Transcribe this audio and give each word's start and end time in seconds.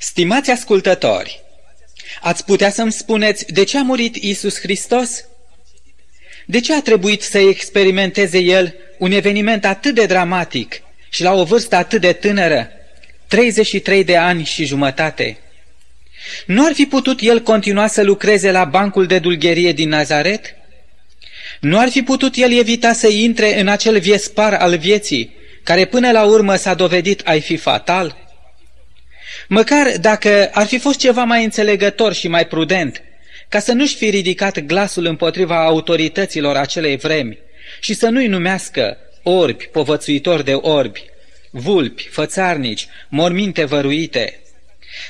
Stimați 0.00 0.50
ascultători, 0.50 1.40
ați 2.20 2.44
putea 2.44 2.70
să-mi 2.70 2.92
spuneți 2.92 3.52
de 3.52 3.64
ce 3.64 3.78
a 3.78 3.82
murit 3.82 4.16
Isus 4.16 4.60
Hristos? 4.60 5.24
De 6.46 6.60
ce 6.60 6.74
a 6.74 6.82
trebuit 6.82 7.22
să 7.22 7.38
experimenteze 7.38 8.38
El 8.38 8.74
un 8.98 9.10
eveniment 9.10 9.64
atât 9.64 9.94
de 9.94 10.06
dramatic 10.06 10.82
și 11.10 11.22
la 11.22 11.32
o 11.34 11.44
vârstă 11.44 11.76
atât 11.76 12.00
de 12.00 12.12
tânără, 12.12 12.70
33 13.26 14.04
de 14.04 14.16
ani 14.16 14.44
și 14.44 14.64
jumătate? 14.64 15.38
Nu 16.46 16.66
ar 16.66 16.72
fi 16.72 16.86
putut 16.86 17.20
El 17.20 17.42
continua 17.42 17.86
să 17.86 18.02
lucreze 18.02 18.50
la 18.50 18.64
bancul 18.64 19.06
de 19.06 19.18
dulgherie 19.18 19.72
din 19.72 19.88
Nazaret? 19.88 20.54
Nu 21.60 21.78
ar 21.78 21.88
fi 21.88 22.02
putut 22.02 22.36
El 22.36 22.58
evita 22.58 22.92
să 22.92 23.08
intre 23.08 23.60
în 23.60 23.68
acel 23.68 23.98
viespar 23.98 24.54
al 24.54 24.78
vieții, 24.78 25.36
care 25.62 25.84
până 25.84 26.10
la 26.10 26.24
urmă 26.24 26.56
s-a 26.56 26.74
dovedit 26.74 27.20
a 27.24 27.32
fi 27.32 27.56
fatal? 27.56 28.27
Măcar 29.50 29.98
dacă 30.00 30.50
ar 30.52 30.66
fi 30.66 30.78
fost 30.78 30.98
ceva 30.98 31.24
mai 31.24 31.44
înțelegător 31.44 32.12
și 32.12 32.28
mai 32.28 32.46
prudent, 32.46 33.02
ca 33.48 33.58
să 33.58 33.72
nu-și 33.72 33.96
fi 33.96 34.10
ridicat 34.10 34.58
glasul 34.58 35.04
împotriva 35.04 35.64
autorităților 35.64 36.56
acelei 36.56 36.96
vremi 36.96 37.38
și 37.80 37.94
să 37.94 38.08
nu-i 38.08 38.26
numească 38.26 38.96
orbi, 39.22 39.64
povățuitori 39.64 40.44
de 40.44 40.54
orbi, 40.54 41.04
vulpi, 41.50 42.08
fățarnici, 42.10 42.88
morminte 43.08 43.64
văruite. 43.64 44.40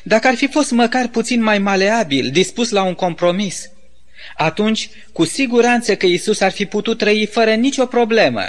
Dacă 0.03 0.27
ar 0.27 0.35
fi 0.35 0.49
fost 0.49 0.71
măcar 0.71 1.09
puțin 1.09 1.43
mai 1.43 1.59
maleabil, 1.59 2.31
dispus 2.31 2.71
la 2.71 2.83
un 2.83 2.95
compromis, 2.95 3.71
atunci 4.37 4.91
cu 5.13 5.25
siguranță 5.25 5.97
că 5.97 6.07
Isus 6.07 6.41
ar 6.41 6.51
fi 6.51 6.67
putut 6.67 6.99
trăi 6.99 7.27
fără 7.27 7.55
nicio 7.55 7.87
problemă, 7.87 8.43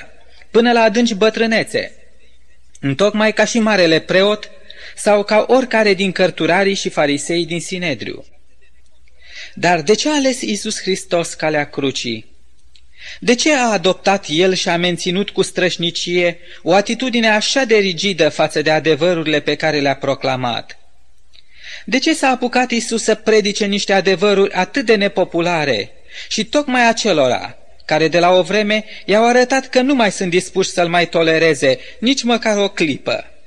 până 0.52 0.72
la 0.72 0.82
adânci 0.82 1.14
bătrânețe. 1.14 1.94
Întocmai 2.80 3.34
ca 3.34 3.46
și 3.46 3.60
marele 3.60 4.00
preot 4.00 4.50
sau 5.02 5.24
ca 5.24 5.46
oricare 5.48 5.94
din 5.94 6.12
cărturarii 6.12 6.74
și 6.74 6.90
farisei 6.90 7.46
din 7.46 7.62
Sinedriu. 7.62 8.26
Dar 9.54 9.82
de 9.82 9.96
ce 9.96 10.10
a 10.10 10.14
ales 10.14 10.42
Isus 10.42 10.82
Hristos 10.82 11.34
calea 11.34 11.70
crucii? 11.70 12.26
De 13.20 13.36
ce 13.36 13.54
a 13.54 13.72
adoptat 13.72 14.26
el 14.28 14.54
și 14.54 14.70
a 14.70 14.78
menținut 14.78 15.30
cu 15.30 15.42
strășnicie 15.42 16.40
o 16.64 16.74
atitudine 16.74 17.30
așa 17.30 17.64
de 17.64 17.76
rigidă 17.76 18.30
față 18.30 18.62
de 18.62 18.72
adevărurile 18.72 19.40
pe 19.40 19.56
care 19.56 19.80
le-a 19.80 19.96
proclamat? 19.96 20.78
De 21.86 22.00
ce 22.00 22.14
s-a 22.14 22.28
apucat 22.28 22.72
Isus 22.72 23.04
să 23.04 23.16
predice 23.16 23.66
niște 23.66 23.94
adevăruri 23.94 24.54
atât 24.54 24.86
de 24.86 24.96
nepopulare 24.96 25.92
și 26.28 26.46
tocmai 26.46 26.88
acelora 26.88 27.58
care 27.86 28.08
de 28.08 28.20
la 28.20 28.32
o 28.32 28.42
vreme 28.42 28.86
i-au 29.06 29.28
arătat 29.28 29.70
că 29.70 29.82
nu 29.82 29.96
mai 29.96 30.12
sunt 30.12 30.30
dispuși 30.30 30.70
să-l 30.70 30.88
mai 30.88 31.10
tolereze 31.10 31.80
nici 32.00 32.24
măcar 32.24 32.58
o 32.58 32.70
clipă? 32.70 33.39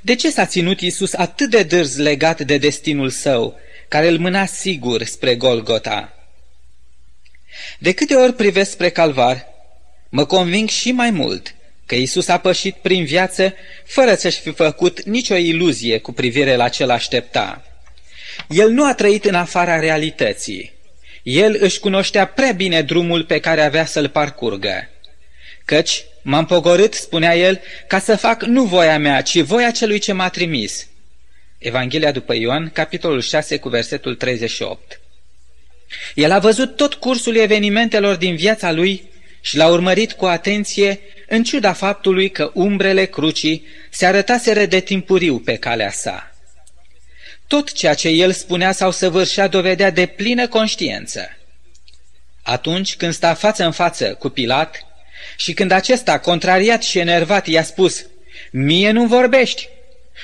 De 0.00 0.14
ce 0.14 0.30
s-a 0.30 0.46
ținut 0.46 0.80
Isus 0.80 1.12
atât 1.12 1.50
de 1.50 1.62
dârz 1.62 1.96
legat 1.96 2.40
de 2.40 2.56
destinul 2.56 3.10
său, 3.10 3.58
care 3.88 4.08
îl 4.08 4.18
mâna 4.18 4.46
sigur 4.46 5.02
spre 5.02 5.34
Golgota? 5.34 6.16
De 7.78 7.92
câte 7.92 8.14
ori 8.14 8.34
privesc 8.34 8.70
spre 8.70 8.90
calvar, 8.90 9.46
mă 10.08 10.26
conving 10.26 10.68
și 10.68 10.92
mai 10.92 11.10
mult 11.10 11.54
că 11.86 11.94
Isus 11.94 12.28
a 12.28 12.38
pășit 12.38 12.74
prin 12.74 13.04
viață 13.04 13.54
fără 13.84 14.14
să-și 14.14 14.40
fi 14.40 14.50
făcut 14.50 15.02
nicio 15.02 15.34
iluzie 15.34 15.98
cu 15.98 16.12
privire 16.12 16.56
la 16.56 16.68
ce 16.68 16.84
l-aștepta. 16.84 17.64
El 18.48 18.70
nu 18.70 18.86
a 18.86 18.94
trăit 18.94 19.24
în 19.24 19.34
afara 19.34 19.78
realității. 19.78 20.72
El 21.22 21.56
își 21.60 21.80
cunoștea 21.80 22.26
prea 22.26 22.52
bine 22.52 22.82
drumul 22.82 23.24
pe 23.24 23.40
care 23.40 23.62
avea 23.62 23.84
să-l 23.84 24.08
parcurgă. 24.08 24.88
Căci 25.72 26.04
M-am 26.22 26.46
pogorât, 26.46 26.94
spunea 26.94 27.36
el, 27.36 27.60
ca 27.86 27.98
să 27.98 28.16
fac 28.16 28.42
nu 28.42 28.64
voia 28.64 28.98
mea, 28.98 29.22
ci 29.22 29.40
voia 29.40 29.70
celui 29.70 29.98
ce 29.98 30.12
m-a 30.12 30.28
trimis. 30.28 30.86
Evanghelia 31.58 32.12
după 32.12 32.34
Ioan, 32.34 32.70
capitolul 32.70 33.20
6, 33.20 33.58
cu 33.58 33.68
versetul 33.68 34.14
38. 34.14 35.00
El 36.14 36.30
a 36.30 36.38
văzut 36.38 36.76
tot 36.76 36.94
cursul 36.94 37.36
evenimentelor 37.36 38.16
din 38.16 38.36
viața 38.36 38.72
lui 38.72 39.10
și 39.40 39.56
l-a 39.56 39.68
urmărit 39.68 40.12
cu 40.12 40.24
atenție, 40.24 41.00
în 41.28 41.42
ciuda 41.44 41.72
faptului 41.72 42.30
că 42.30 42.50
umbrele 42.54 43.04
crucii 43.04 43.66
se 43.90 44.06
arătaseră 44.06 44.64
de 44.66 44.80
timpuriu 44.80 45.38
pe 45.38 45.56
calea 45.56 45.90
sa. 45.90 46.34
Tot 47.46 47.72
ceea 47.72 47.94
ce 47.94 48.08
el 48.08 48.32
spunea 48.32 48.72
sau 48.72 48.90
săvârșea 48.90 49.46
dovedea 49.46 49.90
de 49.90 50.06
plină 50.06 50.48
conștiență. 50.48 51.36
Atunci 52.42 52.96
când 52.96 53.12
sta 53.12 53.34
față 53.34 53.64
în 53.64 53.72
față 53.72 54.14
cu 54.14 54.28
Pilat, 54.28 54.86
și 55.36 55.52
când 55.52 55.70
acesta, 55.70 56.18
contrariat 56.18 56.82
și 56.82 56.98
enervat, 56.98 57.46
i-a 57.46 57.62
spus, 57.62 58.06
Mie 58.50 58.90
nu 58.90 59.06
vorbești, 59.06 59.68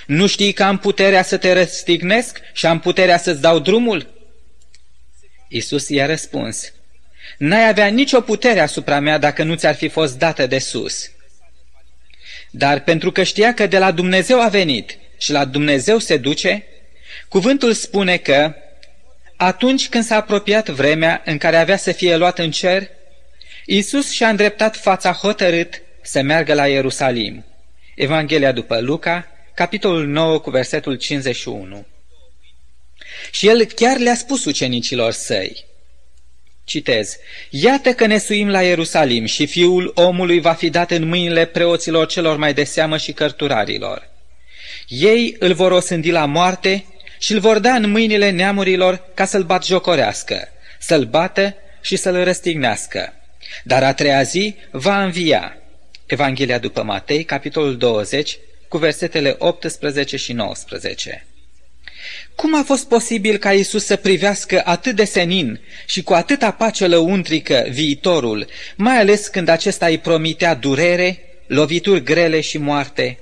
nu 0.06 0.26
știi 0.26 0.52
că 0.52 0.62
am 0.62 0.78
puterea 0.78 1.22
să 1.22 1.36
te 1.36 1.52
răstignesc 1.52 2.40
și 2.52 2.66
am 2.66 2.80
puterea 2.80 3.18
să-ți 3.18 3.40
dau 3.40 3.58
drumul? 3.58 4.14
Isus 5.48 5.88
i-a 5.88 6.06
răspuns, 6.06 6.72
N-ai 7.38 7.68
avea 7.68 7.86
nicio 7.86 8.20
putere 8.20 8.60
asupra 8.60 9.00
mea 9.00 9.18
dacă 9.18 9.42
nu 9.42 9.54
ți-ar 9.54 9.74
fi 9.74 9.88
fost 9.88 10.18
dată 10.18 10.46
de 10.46 10.58
sus. 10.58 11.10
Dar 12.50 12.80
pentru 12.80 13.12
că 13.12 13.22
știa 13.22 13.54
că 13.54 13.66
de 13.66 13.78
la 13.78 13.90
Dumnezeu 13.90 14.40
a 14.40 14.48
venit 14.48 14.98
și 15.18 15.32
la 15.32 15.44
Dumnezeu 15.44 15.98
se 15.98 16.16
duce, 16.16 16.64
cuvântul 17.28 17.72
spune 17.72 18.16
că 18.16 18.54
atunci 19.36 19.88
când 19.88 20.04
s-a 20.04 20.16
apropiat 20.16 20.68
vremea 20.68 21.22
în 21.24 21.38
care 21.38 21.56
avea 21.56 21.76
să 21.76 21.92
fie 21.92 22.16
luat 22.16 22.38
în 22.38 22.50
cer, 22.50 22.88
Isus 23.70 24.10
și-a 24.10 24.28
îndreptat 24.28 24.76
fața 24.76 25.12
hotărât 25.12 25.82
să 26.02 26.22
meargă 26.22 26.54
la 26.54 26.66
Ierusalim. 26.66 27.44
Evanghelia 27.94 28.52
după 28.52 28.80
Luca, 28.80 29.26
capitolul 29.54 30.06
9 30.06 30.38
cu 30.38 30.50
versetul 30.50 30.94
51. 30.94 31.86
Și 33.30 33.48
el 33.48 33.64
chiar 33.64 33.98
le-a 33.98 34.14
spus 34.14 34.44
ucenicilor 34.44 35.12
săi. 35.12 35.64
Citez, 36.64 37.16
Iată 37.50 37.92
că 37.92 38.06
ne 38.06 38.18
suim 38.18 38.48
la 38.48 38.62
Ierusalim 38.62 39.24
și 39.24 39.46
fiul 39.46 39.92
omului 39.94 40.40
va 40.40 40.52
fi 40.52 40.70
dat 40.70 40.90
în 40.90 41.08
mâinile 41.08 41.44
preoților 41.44 42.06
celor 42.06 42.36
mai 42.36 42.54
de 42.54 42.64
seamă 42.64 42.96
și 42.96 43.12
cărturarilor. 43.12 44.10
Ei 44.86 45.36
îl 45.38 45.54
vor 45.54 45.72
osândi 45.72 46.10
la 46.10 46.24
moarte 46.24 46.84
și 47.18 47.32
îl 47.32 47.40
vor 47.40 47.58
da 47.58 47.74
în 47.74 47.90
mâinile 47.90 48.30
neamurilor 48.30 49.04
ca 49.14 49.24
să-l 49.24 49.42
bat 49.42 49.64
jocorească, 49.64 50.48
să-l 50.78 51.04
bată 51.04 51.54
și 51.80 51.96
să-l 51.96 52.24
răstignească 52.24 53.12
dar 53.64 53.82
a 53.82 53.92
treia 53.92 54.22
zi 54.22 54.54
va 54.70 55.02
învia. 55.04 55.56
Evanghelia 56.06 56.58
după 56.58 56.82
Matei, 56.82 57.24
capitolul 57.24 57.76
20, 57.76 58.38
cu 58.68 58.78
versetele 58.78 59.34
18 59.38 60.16
și 60.16 60.32
19. 60.32 61.26
Cum 62.34 62.58
a 62.58 62.62
fost 62.62 62.88
posibil 62.88 63.36
ca 63.36 63.52
Isus 63.52 63.84
să 63.84 63.96
privească 63.96 64.62
atât 64.64 64.96
de 64.96 65.04
senin 65.04 65.60
și 65.86 66.02
cu 66.02 66.12
atâta 66.12 66.50
pace 66.50 66.86
lăuntrică 66.86 67.66
viitorul, 67.70 68.46
mai 68.76 68.98
ales 68.98 69.26
când 69.26 69.48
acesta 69.48 69.86
îi 69.86 69.98
promitea 69.98 70.54
durere, 70.54 71.22
lovituri 71.46 72.02
grele 72.02 72.40
și 72.40 72.58
moarte? 72.58 73.18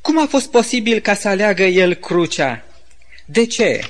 Cum 0.00 0.22
a 0.22 0.26
fost 0.26 0.50
posibil 0.50 1.00
ca 1.00 1.14
să 1.14 1.28
aleagă 1.28 1.62
el 1.62 1.94
crucea? 1.94 2.64
De 3.24 3.46
ce? 3.46 3.80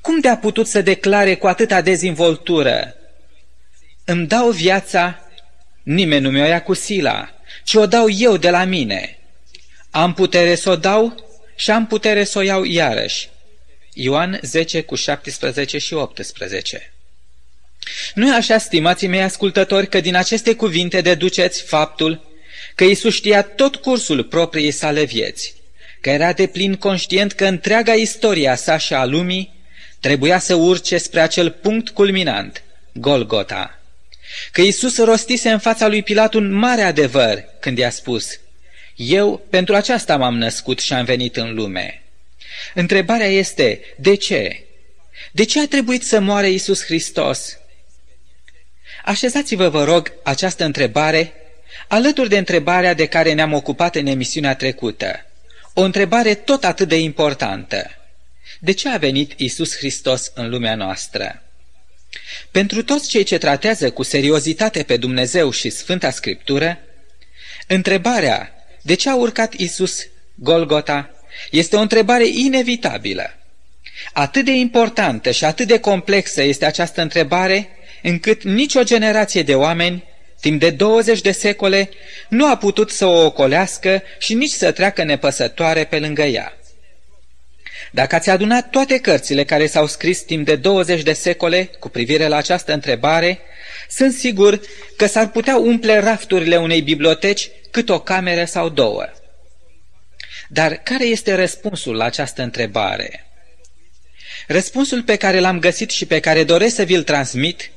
Cum 0.00 0.20
de-a 0.20 0.36
putut 0.36 0.66
să 0.66 0.82
declare 0.82 1.34
cu 1.34 1.46
atâta 1.46 1.80
dezvoltură, 1.80 2.94
îmi 4.10 4.26
dau 4.26 4.50
viața, 4.50 5.28
nimeni 5.82 6.22
nu 6.22 6.30
mi-o 6.30 6.44
ia 6.44 6.62
cu 6.62 6.74
sila, 6.74 7.34
ci 7.64 7.74
o 7.74 7.86
dau 7.86 8.10
eu 8.10 8.36
de 8.36 8.50
la 8.50 8.64
mine. 8.64 9.18
Am 9.90 10.14
putere 10.14 10.54
să 10.54 10.70
o 10.70 10.76
dau 10.76 11.24
și 11.56 11.70
am 11.70 11.86
putere 11.86 12.24
să 12.24 12.38
o 12.38 12.40
iau 12.40 12.64
iarăși. 12.64 13.28
Ioan 13.92 14.38
10 14.42 14.82
cu 14.82 14.94
17 14.94 15.78
și 15.78 15.94
18 15.94 16.92
Nu 18.14 18.28
e 18.28 18.34
așa, 18.34 18.58
stimații 18.58 19.08
mei 19.08 19.22
ascultători, 19.22 19.88
că 19.88 20.00
din 20.00 20.14
aceste 20.14 20.54
cuvinte 20.54 21.00
deduceți 21.00 21.62
faptul 21.62 22.26
că 22.74 22.84
Iisus 22.84 23.14
știa 23.14 23.42
tot 23.42 23.76
cursul 23.76 24.24
propriei 24.24 24.70
sale 24.70 25.04
vieți, 25.04 25.54
că 26.00 26.10
era 26.10 26.32
de 26.32 26.46
plin 26.46 26.74
conștient 26.74 27.32
că 27.32 27.46
întreaga 27.46 27.92
istoria 27.92 28.54
sa 28.54 28.76
și 28.76 28.94
a 28.94 29.04
lumii 29.04 29.52
trebuia 30.00 30.38
să 30.38 30.54
urce 30.54 30.98
spre 30.98 31.20
acel 31.20 31.50
punct 31.50 31.88
culminant, 31.88 32.62
Golgota 32.92 33.77
că 34.52 34.60
Isus 34.60 34.98
rostise 34.98 35.50
în 35.50 35.58
fața 35.58 35.86
lui 35.86 36.02
Pilat 36.02 36.34
un 36.34 36.52
mare 36.52 36.82
adevăr 36.82 37.44
când 37.60 37.78
i-a 37.78 37.90
spus, 37.90 38.40
Eu 38.96 39.46
pentru 39.50 39.74
aceasta 39.74 40.16
m-am 40.16 40.36
născut 40.36 40.80
și 40.80 40.92
am 40.92 41.04
venit 41.04 41.36
în 41.36 41.54
lume. 41.54 42.02
Întrebarea 42.74 43.26
este, 43.26 43.80
de 43.96 44.14
ce? 44.14 44.64
De 45.32 45.44
ce 45.44 45.60
a 45.60 45.66
trebuit 45.66 46.04
să 46.04 46.20
moare 46.20 46.50
Isus 46.50 46.84
Hristos? 46.84 47.58
Așezați-vă, 49.04 49.68
vă 49.68 49.84
rog, 49.84 50.12
această 50.22 50.64
întrebare 50.64 51.32
alături 51.88 52.28
de 52.28 52.38
întrebarea 52.38 52.94
de 52.94 53.06
care 53.06 53.32
ne-am 53.32 53.52
ocupat 53.52 53.96
în 53.96 54.06
emisiunea 54.06 54.54
trecută. 54.54 55.26
O 55.74 55.82
întrebare 55.82 56.34
tot 56.34 56.64
atât 56.64 56.88
de 56.88 56.98
importantă. 56.98 57.90
De 58.60 58.72
ce 58.72 58.88
a 58.88 58.96
venit 58.96 59.32
Isus 59.36 59.76
Hristos 59.76 60.30
în 60.34 60.48
lumea 60.48 60.74
noastră? 60.74 61.42
Pentru 62.50 62.82
toți 62.82 63.08
cei 63.08 63.22
ce 63.22 63.38
tratează 63.38 63.90
cu 63.90 64.02
seriozitate 64.02 64.82
pe 64.82 64.96
Dumnezeu 64.96 65.50
și 65.50 65.70
Sfânta 65.70 66.10
Scriptură, 66.10 66.78
întrebarea 67.66 68.52
de 68.82 68.94
ce 68.94 69.08
a 69.08 69.14
urcat 69.14 69.52
Isus 69.54 70.06
Golgota 70.34 71.10
Este 71.50 71.76
o 71.76 71.80
întrebare 71.80 72.26
inevitabilă. 72.26 73.32
Atât 74.12 74.44
de 74.44 74.52
importantă 74.52 75.30
și 75.30 75.44
atât 75.44 75.66
de 75.66 75.78
complexă 75.78 76.42
este 76.42 76.64
această 76.64 77.00
întrebare, 77.00 77.68
încât 78.02 78.42
nicio 78.42 78.82
generație 78.82 79.42
de 79.42 79.54
oameni, 79.54 80.04
timp 80.40 80.60
de 80.60 80.70
20 80.70 81.20
de 81.20 81.32
secole, 81.32 81.88
nu 82.28 82.50
a 82.50 82.56
putut 82.56 82.90
să 82.90 83.06
o 83.06 83.24
ocolească 83.24 84.02
și 84.18 84.34
nici 84.34 84.50
să 84.50 84.72
treacă 84.72 85.04
nepăsătoare 85.04 85.84
pe 85.84 85.98
lângă 85.98 86.22
ea. 86.22 86.57
Dacă 87.90 88.14
ați 88.14 88.30
adunat 88.30 88.70
toate 88.70 88.98
cărțile 88.98 89.44
care 89.44 89.66
s-au 89.66 89.86
scris 89.86 90.20
timp 90.20 90.46
de 90.46 90.56
20 90.56 91.02
de 91.02 91.12
secole 91.12 91.64
cu 91.64 91.88
privire 91.88 92.26
la 92.26 92.36
această 92.36 92.72
întrebare, 92.72 93.38
sunt 93.88 94.12
sigur 94.12 94.60
că 94.96 95.06
s-ar 95.06 95.28
putea 95.28 95.56
umple 95.56 95.98
rafturile 95.98 96.56
unei 96.56 96.82
biblioteci 96.82 97.50
cât 97.70 97.88
o 97.88 98.00
cameră 98.00 98.44
sau 98.44 98.68
două. 98.68 99.04
Dar 100.48 100.74
care 100.74 101.04
este 101.04 101.34
răspunsul 101.34 101.96
la 101.96 102.04
această 102.04 102.42
întrebare? 102.42 103.26
Răspunsul 104.46 105.02
pe 105.02 105.16
care 105.16 105.38
l-am 105.38 105.58
găsit 105.58 105.90
și 105.90 106.06
pe 106.06 106.20
care 106.20 106.44
doresc 106.44 106.74
să 106.74 106.82
vi-l 106.82 107.02
transmit 107.02 107.70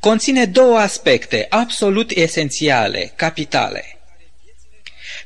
conține 0.00 0.44
două 0.44 0.78
aspecte 0.78 1.46
absolut 1.48 2.10
esențiale, 2.10 3.12
capitale. 3.16 3.84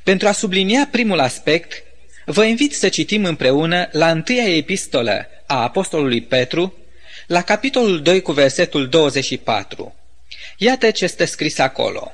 Pentru 0.03 0.29
a 0.29 0.33
sublinia 0.33 0.89
primul 0.91 1.21
aspect, 1.21 1.83
vă 2.31 2.45
invit 2.45 2.75
să 2.75 2.89
citim 2.89 3.25
împreună 3.25 3.89
la 3.93 4.11
întâia 4.11 4.57
epistolă 4.57 5.27
a 5.47 5.63
Apostolului 5.63 6.23
Petru, 6.23 6.75
la 7.27 7.43
capitolul 7.43 8.03
2 8.03 8.21
cu 8.21 8.33
versetul 8.33 8.89
24. 8.89 9.95
Iată 10.57 10.91
ce 10.91 11.05
este 11.05 11.25
scris 11.25 11.59
acolo. 11.59 12.13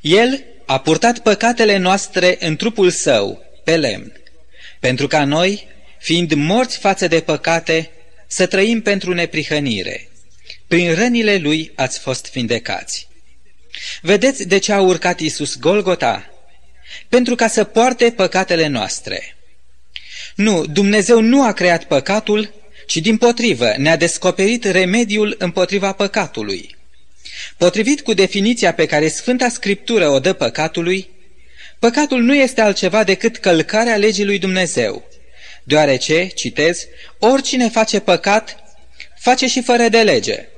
El 0.00 0.44
a 0.66 0.80
purtat 0.80 1.18
păcatele 1.18 1.76
noastre 1.76 2.36
în 2.40 2.56
trupul 2.56 2.90
său, 2.90 3.42
pe 3.64 3.76
lemn, 3.76 4.12
pentru 4.80 5.06
ca 5.06 5.24
noi, 5.24 5.68
fiind 5.98 6.32
morți 6.32 6.78
față 6.78 7.06
de 7.06 7.20
păcate, 7.20 7.90
să 8.26 8.46
trăim 8.46 8.82
pentru 8.82 9.14
neprihănire. 9.14 10.08
Prin 10.66 10.94
rănile 10.94 11.36
lui 11.36 11.72
ați 11.74 11.98
fost 11.98 12.30
vindecați. 12.32 13.08
Vedeți 14.02 14.48
de 14.48 14.58
ce 14.58 14.72
a 14.72 14.80
urcat 14.80 15.20
Iisus 15.20 15.58
Golgota? 15.58 16.37
Pentru 17.08 17.34
ca 17.34 17.48
să 17.48 17.64
poarte 17.64 18.10
păcatele 18.10 18.66
noastre. 18.66 19.36
Nu, 20.34 20.66
Dumnezeu 20.66 21.20
nu 21.20 21.44
a 21.44 21.52
creat 21.52 21.84
păcatul, 21.84 22.54
ci 22.86 22.96
din 22.96 23.16
potrivă 23.16 23.74
ne-a 23.76 23.96
descoperit 23.96 24.64
remediul 24.64 25.34
împotriva 25.38 25.92
păcatului. 25.92 26.76
Potrivit 27.56 28.00
cu 28.00 28.12
definiția 28.12 28.74
pe 28.74 28.86
care 28.86 29.08
Sfânta 29.08 29.48
Scriptură 29.48 30.08
o 30.08 30.20
dă 30.20 30.32
păcatului, 30.32 31.10
păcatul 31.78 32.22
nu 32.22 32.34
este 32.34 32.60
altceva 32.60 33.04
decât 33.04 33.36
călcarea 33.36 33.96
legii 33.96 34.24
lui 34.24 34.38
Dumnezeu, 34.38 35.08
deoarece, 35.62 36.26
citez, 36.26 36.86
oricine 37.18 37.68
face 37.68 38.00
păcat, 38.00 38.56
face 39.18 39.46
și 39.46 39.62
fără 39.62 39.88
de 39.88 40.02
lege. 40.02 40.48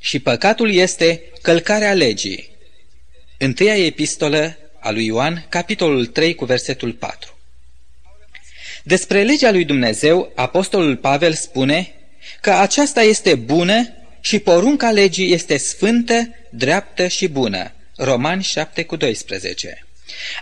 Și 0.00 0.18
păcatul 0.18 0.72
este 0.72 1.22
călcarea 1.42 1.94
legii. 1.94 2.50
Întâia 3.38 3.76
epistolă 3.76 4.56
a 4.82 4.90
lui 4.90 5.04
Ioan, 5.04 5.46
capitolul 5.48 6.06
3 6.06 6.34
cu 6.34 6.44
versetul 6.44 6.92
4. 6.92 7.38
Despre 8.82 9.22
legea 9.22 9.50
lui 9.50 9.64
Dumnezeu, 9.64 10.32
apostolul 10.34 10.96
Pavel 10.96 11.32
spune 11.32 11.92
că 12.40 12.50
aceasta 12.50 13.02
este 13.02 13.34
bună 13.34 13.88
și 14.20 14.38
porunca 14.38 14.90
legii 14.90 15.32
este 15.32 15.56
sfântă, 15.56 16.28
dreaptă 16.50 17.06
și 17.06 17.28
bună. 17.28 17.72
Romani 17.96 18.42
7 18.42 18.84
cu 18.84 18.96
12. 18.96 19.86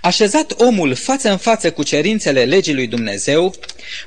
Așezat 0.03 0.53
omul 0.61 0.95
față 0.95 1.31
în 1.31 1.37
față 1.37 1.73
cu 1.73 1.83
cerințele 1.83 2.45
legii 2.45 2.75
lui 2.75 2.87
Dumnezeu, 2.87 3.55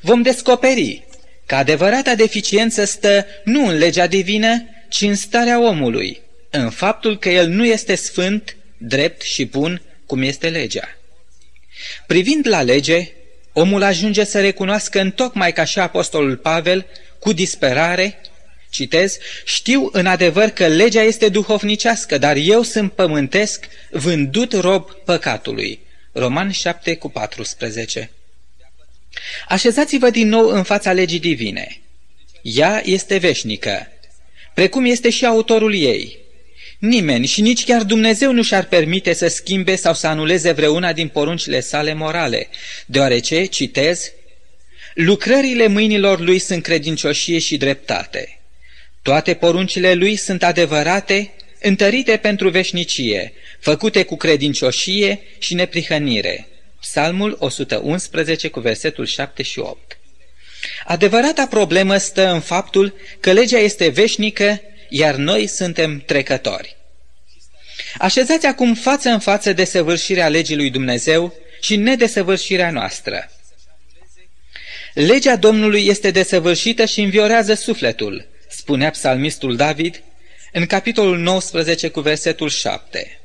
vom 0.01 0.21
descoperi 0.21 1.03
că 1.45 1.55
adevărata 1.55 2.15
deficiență 2.15 2.85
stă 2.85 3.25
nu 3.43 3.67
în 3.67 3.77
legea 3.77 4.07
divină, 4.07 4.65
ci 4.89 5.01
în 5.01 5.15
starea 5.15 5.61
omului, 5.61 6.21
în 6.49 6.69
faptul 6.69 7.17
că 7.17 7.29
el 7.29 7.47
nu 7.47 7.65
este 7.65 7.95
sfânt, 7.95 8.55
drept 8.77 9.21
și 9.21 9.45
bun 9.45 9.81
cum 10.05 10.21
este 10.21 10.49
legea. 10.49 10.97
Privind 12.07 12.47
la 12.47 12.61
lege, 12.61 13.11
omul 13.53 13.83
ajunge 13.83 14.23
să 14.23 14.41
recunoască 14.41 14.99
în 14.99 15.11
tocmai 15.11 15.53
ca 15.53 15.63
și 15.63 15.79
apostolul 15.79 16.37
Pavel, 16.37 16.85
cu 17.19 17.33
disperare, 17.33 18.21
Citez, 18.73 19.17
știu 19.45 19.89
în 19.91 20.05
adevăr 20.05 20.49
că 20.49 20.67
legea 20.67 21.01
este 21.01 21.29
duhovnicească, 21.29 22.17
dar 22.17 22.35
eu 22.35 22.61
sunt 22.61 22.91
pământesc, 22.91 23.67
vândut 23.91 24.53
rob 24.53 24.91
păcatului. 24.91 25.79
Roman 26.11 26.51
7 26.51 26.95
cu 26.95 27.09
14 27.09 28.11
Așezați-vă 29.47 30.09
din 30.09 30.27
nou 30.27 30.47
în 30.47 30.63
fața 30.63 30.91
legii 30.91 31.19
divine. 31.19 31.81
Ea 32.41 32.81
este 32.85 33.17
veșnică, 33.17 33.87
precum 34.53 34.85
este 34.85 35.09
și 35.09 35.25
autorul 35.25 35.75
ei. 35.75 36.17
Nimeni 36.83 37.25
și 37.25 37.41
nici 37.41 37.63
chiar 37.63 37.83
Dumnezeu 37.83 38.31
nu 38.31 38.41
și-ar 38.41 38.65
permite 38.65 39.13
să 39.13 39.27
schimbe 39.27 39.75
sau 39.75 39.93
să 39.93 40.07
anuleze 40.07 40.51
vreuna 40.51 40.93
din 40.93 41.07
poruncile 41.07 41.59
sale 41.59 41.93
morale, 41.93 42.47
deoarece, 42.85 43.45
citez, 43.45 44.11
lucrările 44.93 45.67
mâinilor 45.67 46.19
lui 46.19 46.39
sunt 46.39 46.63
credincioșie 46.63 47.39
și 47.39 47.57
dreptate. 47.57 48.39
Toate 49.01 49.33
poruncile 49.33 49.93
lui 49.93 50.15
sunt 50.15 50.43
adevărate, 50.43 51.33
întărite 51.61 52.17
pentru 52.17 52.49
veșnicie, 52.49 53.33
făcute 53.59 54.03
cu 54.03 54.15
credincioșie 54.15 55.21
și 55.39 55.53
neprihănire. 55.53 56.47
Psalmul 56.79 57.35
111 57.39 58.47
cu 58.47 58.59
versetul 58.59 59.05
7 59.05 59.43
și 59.43 59.59
8. 59.59 59.97
Adevărata 60.85 61.47
problemă 61.47 61.97
stă 61.97 62.31
în 62.31 62.39
faptul 62.39 62.93
că 63.19 63.31
legea 63.31 63.57
este 63.57 63.87
veșnică, 63.87 64.61
iar 64.95 65.15
noi 65.15 65.47
suntem 65.47 66.03
trecători. 66.05 66.75
Așezați 67.97 68.45
acum 68.45 68.73
față 68.73 69.09
în 69.09 69.19
față 69.19 69.53
desăvârșirea 69.53 70.27
legii 70.27 70.55
lui 70.55 70.69
Dumnezeu 70.69 71.33
și 71.61 71.75
nedesăvârșirea 71.75 72.71
noastră. 72.71 73.31
Legea 74.93 75.35
Domnului 75.35 75.85
este 75.87 76.11
desăvârșită 76.11 76.85
și 76.85 77.01
înviorează 77.01 77.53
sufletul, 77.53 78.27
spunea 78.49 78.89
psalmistul 78.89 79.55
David 79.55 80.01
în 80.51 80.65
capitolul 80.65 81.17
19 81.17 81.87
cu 81.87 81.99
versetul 81.99 82.49
7. 82.49 83.19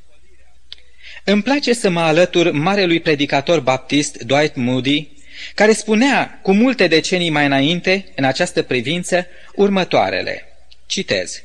Îmi 1.24 1.42
place 1.42 1.72
să 1.72 1.88
mă 1.88 2.00
alătur 2.00 2.50
marelui 2.50 3.00
predicator 3.00 3.60
baptist 3.60 4.22
Dwight 4.22 4.56
Moody, 4.56 5.08
care 5.54 5.72
spunea 5.72 6.38
cu 6.42 6.52
multe 6.52 6.86
decenii 6.86 7.30
mai 7.30 7.46
înainte, 7.46 8.12
în 8.16 8.24
această 8.24 8.62
privință, 8.62 9.26
următoarele. 9.54 10.42
Citez. 10.86 11.42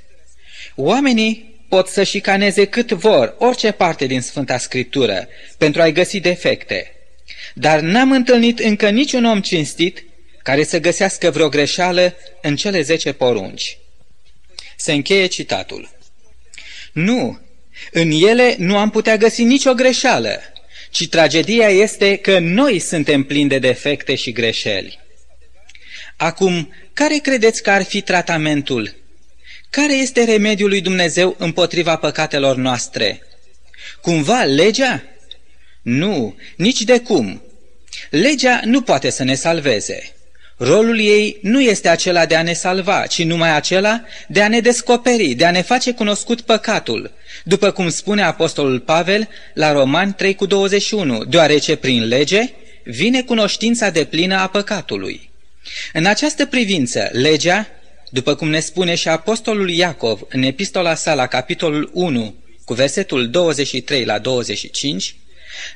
Oamenii 0.76 1.62
pot 1.70 1.88
să 1.88 2.04
șicaneze 2.04 2.66
cât 2.66 2.92
vor 2.92 3.36
orice 3.38 3.72
parte 3.72 4.06
din 4.06 4.22
Sfânta 4.22 4.58
Scriptură 4.58 5.28
pentru 5.58 5.82
a-i 5.82 5.92
găsi 5.92 6.20
defecte, 6.20 6.92
dar 7.54 7.80
n-am 7.80 8.12
întâlnit 8.12 8.60
încă 8.60 8.90
niciun 8.90 9.26
om 9.26 9.42
cinstit 9.42 10.04
care 10.44 10.64
să 10.64 10.80
găsească 10.80 11.30
vreo 11.30 11.50
greșeală 11.50 12.16
în 12.42 12.56
cele 12.56 12.82
zece 12.82 13.14
porunci. 13.14 13.78
Se 14.78 14.94
încheie 14.94 15.26
citatul. 15.26 15.90
Nu, 16.92 17.40
în 17.92 18.12
ele 18.12 18.56
nu 18.58 18.78
am 18.78 18.90
putea 18.90 19.18
găsi 19.18 19.44
nicio 19.44 19.74
greșeală, 19.74 20.42
ci 20.90 21.08
tragedia 21.08 21.70
este 21.70 22.16
că 22.16 22.40
noi 22.40 22.80
suntem 22.80 23.24
plini 23.24 23.50
de 23.50 23.60
defecte 23.60 24.16
și 24.16 24.32
greșeli. 24.32 25.00
Acum, 26.18 26.74
care 26.94 27.18
credeți 27.18 27.64
că 27.64 27.70
ar 27.70 27.84
fi 27.84 28.02
tratamentul? 28.02 29.03
Care 29.76 29.94
este 29.94 30.24
remediul 30.24 30.70
lui 30.70 30.82
Dumnezeu 30.82 31.36
împotriva 31.38 31.96
păcatelor 31.96 32.56
noastre? 32.56 33.22
Cumva 34.02 34.44
legea? 34.44 35.04
Nu, 35.82 36.36
nici 36.56 36.82
de 36.82 37.00
cum. 37.00 37.42
Legea 38.10 38.62
nu 38.66 38.82
poate 38.82 39.10
să 39.10 39.24
ne 39.24 39.36
salveze. 39.36 40.16
Rolul 40.58 41.00
ei 41.00 41.38
nu 41.42 41.62
este 41.62 41.90
acela 41.90 42.26
de 42.26 42.36
a 42.36 42.42
ne 42.42 42.54
salva, 42.54 43.06
ci 43.06 43.24
numai 43.24 43.56
acela 43.56 44.04
de 44.28 44.42
a 44.42 44.48
ne 44.48 44.60
descoperi, 44.60 45.34
de 45.34 45.46
a 45.46 45.52
ne 45.52 45.62
face 45.62 45.94
cunoscut 45.94 46.42
păcatul, 46.42 47.12
după 47.44 47.72
cum 47.72 47.90
spune 47.90 48.24
Apostolul 48.24 48.80
Pavel 48.80 49.30
la 49.54 49.72
Roman 49.72 50.14
3 50.14 50.36
cu 50.36 50.46
21, 50.46 51.24
deoarece 51.24 51.76
prin 51.76 52.08
lege 52.08 52.50
vine 52.84 53.22
cunoștința 53.22 53.90
de 53.90 54.06
plină 54.06 54.36
a 54.36 54.48
păcatului. 54.48 55.30
În 55.94 56.06
această 56.06 56.46
privință, 56.46 57.10
legea, 57.12 57.68
după 58.14 58.36
cum 58.36 58.50
ne 58.50 58.60
spune 58.60 58.96
și 58.96 59.08
Apostolul 59.08 59.70
Iacov 59.70 60.22
în 60.30 60.44
epistola 60.44 60.96
sa 60.96 61.14
la 61.14 61.28
capitolul 61.28 61.90
1, 61.94 62.36
cu 62.66 62.74
versetul 62.74 63.30
23 63.30 64.06
la 64.06 64.20
25, 64.20 65.16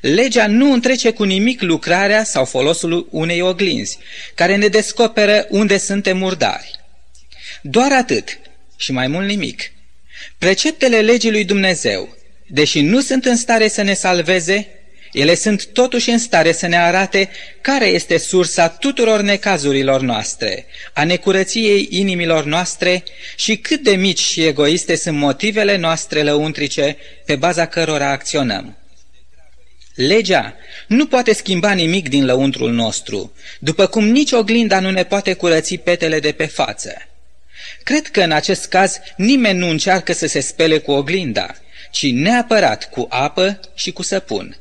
Legea 0.00 0.46
nu 0.46 0.72
întrece 0.72 1.10
cu 1.10 1.24
nimic 1.24 1.60
lucrarea 1.60 2.24
sau 2.24 2.44
folosul 2.44 3.08
unei 3.10 3.40
oglinzi, 3.40 3.98
care 4.34 4.56
ne 4.56 4.68
descoperă 4.68 5.46
unde 5.50 5.78
suntem 5.78 6.16
murdari. 6.16 6.70
Doar 7.62 7.92
atât 7.92 8.38
și 8.76 8.92
mai 8.92 9.06
mult 9.06 9.26
nimic. 9.26 9.72
Preceptele 10.38 11.00
legii 11.00 11.30
lui 11.30 11.44
Dumnezeu, 11.44 12.16
deși 12.46 12.80
nu 12.80 13.00
sunt 13.00 13.24
în 13.24 13.36
stare 13.36 13.68
să 13.68 13.82
ne 13.82 13.94
salveze, 13.94 14.68
ele 15.12 15.34
sunt 15.34 15.66
totuși 15.66 16.10
în 16.10 16.18
stare 16.18 16.52
să 16.52 16.66
ne 16.66 16.78
arate 16.78 17.30
care 17.60 17.86
este 17.86 18.16
sursa 18.16 18.68
tuturor 18.68 19.20
necazurilor 19.20 20.00
noastre, 20.00 20.66
a 20.92 21.04
necurăției 21.04 21.88
inimilor 21.90 22.44
noastre 22.44 23.04
și 23.36 23.56
cât 23.56 23.82
de 23.82 23.96
mici 23.96 24.20
și 24.20 24.44
egoiste 24.44 24.96
sunt 24.96 25.16
motivele 25.16 25.76
noastre 25.76 26.22
lăuntrice 26.22 26.96
pe 27.24 27.36
baza 27.36 27.66
cărora 27.66 28.10
acționăm. 28.10 28.76
Legea 29.94 30.56
nu 30.86 31.06
poate 31.06 31.32
schimba 31.32 31.72
nimic 31.72 32.08
din 32.08 32.24
lăuntrul 32.24 32.72
nostru, 32.72 33.32
după 33.58 33.86
cum 33.86 34.08
nici 34.08 34.32
oglinda 34.32 34.80
nu 34.80 34.90
ne 34.90 35.04
poate 35.04 35.32
curăți 35.32 35.76
petele 35.76 36.20
de 36.20 36.32
pe 36.32 36.46
față. 36.46 36.92
Cred 37.82 38.06
că 38.06 38.20
în 38.20 38.32
acest 38.32 38.66
caz 38.66 38.98
nimeni 39.16 39.58
nu 39.58 39.68
încearcă 39.68 40.12
să 40.12 40.26
se 40.26 40.40
spele 40.40 40.78
cu 40.78 40.90
oglinda, 40.90 41.54
ci 41.90 42.10
neapărat 42.12 42.90
cu 42.90 43.06
apă 43.08 43.60
și 43.74 43.92
cu 43.92 44.02
săpun. 44.02 44.56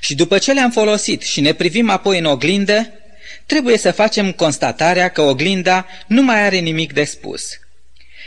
Și 0.00 0.14
după 0.14 0.38
ce 0.38 0.52
le-am 0.52 0.70
folosit 0.70 1.22
și 1.22 1.40
ne 1.40 1.52
privim 1.52 1.90
apoi 1.90 2.18
în 2.18 2.24
oglindă, 2.24 2.92
trebuie 3.46 3.78
să 3.78 3.90
facem 3.90 4.32
constatarea 4.32 5.08
că 5.08 5.22
oglinda 5.22 5.86
nu 6.06 6.22
mai 6.22 6.44
are 6.44 6.56
nimic 6.56 6.92
de 6.92 7.04
spus. 7.04 7.58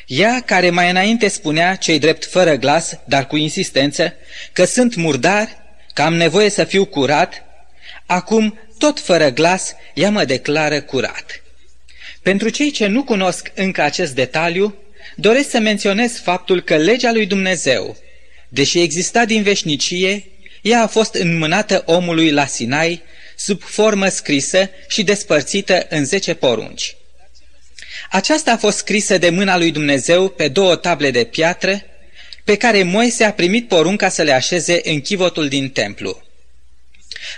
Ea, 0.07 0.41
care 0.45 0.69
mai 0.69 0.89
înainte 0.89 1.27
spunea, 1.27 1.75
cei 1.75 1.99
drept 1.99 2.25
fără 2.25 2.55
glas, 2.55 2.99
dar 3.05 3.27
cu 3.27 3.35
insistență, 3.35 4.13
că 4.53 4.65
sunt 4.65 4.95
murdar, 4.95 5.49
că 5.93 6.01
am 6.01 6.13
nevoie 6.13 6.49
să 6.49 6.63
fiu 6.63 6.85
curat, 6.85 7.43
acum, 8.05 8.59
tot 8.77 8.99
fără 8.99 9.29
glas, 9.29 9.73
ea 9.93 10.11
mă 10.11 10.25
declară 10.25 10.81
curat. 10.81 11.41
Pentru 12.21 12.49
cei 12.49 12.71
ce 12.71 12.85
nu 12.85 13.03
cunosc 13.03 13.51
încă 13.55 13.81
acest 13.81 14.15
detaliu, 14.15 14.75
doresc 15.15 15.49
să 15.49 15.59
menționez 15.59 16.19
faptul 16.19 16.61
că 16.61 16.75
legea 16.75 17.11
lui 17.11 17.25
Dumnezeu, 17.25 17.97
deși 18.49 18.79
exista 18.79 19.25
din 19.25 19.43
veșnicie, 19.43 20.25
ea 20.67 20.81
a 20.81 20.88
fost 20.88 21.13
înmânată 21.13 21.83
omului 21.86 22.31
la 22.31 22.45
Sinai 22.45 23.03
sub 23.36 23.62
formă 23.62 24.07
scrisă 24.07 24.69
și 24.88 25.03
despărțită 25.03 25.86
în 25.89 26.05
zece 26.05 26.33
porunci. 26.33 26.95
Aceasta 28.09 28.51
a 28.51 28.57
fost 28.57 28.77
scrisă 28.77 29.17
de 29.17 29.29
mâna 29.29 29.57
lui 29.57 29.71
Dumnezeu 29.71 30.29
pe 30.29 30.47
două 30.47 30.75
table 30.75 31.12
de 31.12 31.24
piatră, 31.24 31.81
pe 32.43 32.55
care 32.55 32.83
Moise 32.83 33.24
a 33.24 33.31
primit 33.31 33.67
porunca 33.67 34.09
să 34.09 34.21
le 34.21 34.31
așeze 34.31 34.79
în 34.83 35.01
chivotul 35.01 35.47
din 35.47 35.69
templu. 35.69 36.21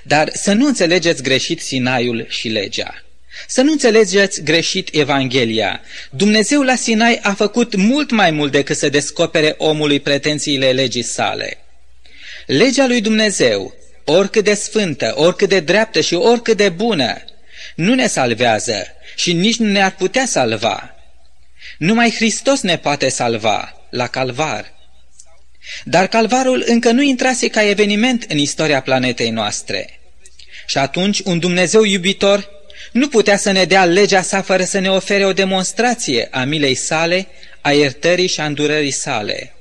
Dar 0.04 0.30
să 0.34 0.54
nu 0.54 0.66
înțelegeți 0.66 1.24
greșit 1.24 1.62
Sinaiul 1.62 2.26
și 2.30 2.48
legea. 2.48 3.04
Să 3.48 3.62
nu 3.62 3.72
înțelegeți 3.72 4.44
greșit 4.44 4.90
Evanghelia. 4.92 5.82
Dumnezeu 6.10 6.62
la 6.62 6.76
Sinai 6.76 7.20
a 7.22 7.34
făcut 7.34 7.76
mult 7.76 8.12
mai 8.12 8.32
mult 8.32 8.52
decât 8.52 8.78
să 8.78 8.90
descopere 8.90 9.56
omului 9.58 10.00
pretențiile 10.00 10.72
legii 10.72 11.04
sale. 11.04 11.58
Legea 12.50 12.88
lui 12.88 13.02
Dumnezeu, 13.02 13.74
oricât 14.06 14.44
de 14.44 14.54
sfântă, 14.54 15.14
oricât 15.16 15.50
de 15.50 15.60
dreaptă 15.60 16.02
și 16.02 16.14
oricât 16.14 16.58
de 16.58 16.70
bună, 16.70 17.22
nu 17.76 17.94
ne 17.94 18.08
salvează 18.08 18.88
și 19.16 19.34
nici 19.34 19.56
nu 19.56 19.68
ne-ar 19.68 19.96
putea 19.96 20.26
salva. 20.26 20.96
Numai 21.78 22.12
Hristos 22.12 22.62
ne 22.62 22.78
poate 22.78 23.10
salva 23.10 23.88
la 23.90 24.08
calvar. 24.08 24.74
Dar 25.84 26.08
calvarul 26.08 26.64
încă 26.68 26.92
nu 26.92 27.02
intrase 27.02 27.48
ca 27.48 27.64
eveniment 27.64 28.26
în 28.30 28.38
istoria 28.38 28.82
planetei 28.82 29.30
noastre. 29.30 30.00
Și 30.66 30.78
atunci 30.78 31.20
un 31.20 31.40
Dumnezeu 31.40 31.84
iubitor 31.84 32.50
nu 32.92 33.08
putea 33.08 33.38
să 33.38 33.52
ne 33.52 33.64
dea 33.64 33.86
legea 33.86 34.22
sa 34.22 34.42
fără 34.42 34.64
să 34.64 34.80
ne 34.80 34.92
ofere 34.92 35.26
o 35.26 35.34
demonstrație 35.34 36.28
a 36.32 36.44
milei 36.44 36.76
sale, 36.76 37.28
a 37.62 37.72
iertării 37.72 38.28
și 38.28 38.40
a 38.40 38.46
îndurării 38.46 38.92
sale. 38.92 39.54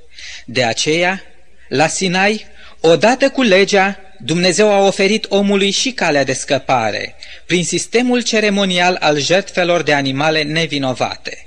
De 0.44 0.64
aceea, 0.64 1.22
la 1.68 1.86
Sinai, 1.86 2.56
odată 2.80 3.30
cu 3.30 3.42
legea, 3.42 4.00
Dumnezeu 4.20 4.72
a 4.72 4.86
oferit 4.86 5.26
omului 5.28 5.70
și 5.70 5.90
calea 5.90 6.24
de 6.24 6.32
scăpare, 6.32 7.14
prin 7.46 7.64
sistemul 7.64 8.22
ceremonial 8.22 8.96
al 9.00 9.18
jertfelor 9.18 9.82
de 9.82 9.92
animale 9.92 10.42
nevinovate. 10.42 11.46